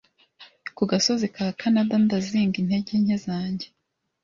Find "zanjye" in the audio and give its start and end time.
3.25-3.67